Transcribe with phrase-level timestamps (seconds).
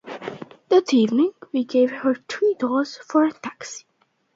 [0.69, 3.85] That evening he gave her three dollars for a taxi.